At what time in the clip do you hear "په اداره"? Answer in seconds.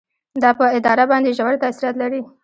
0.59-1.03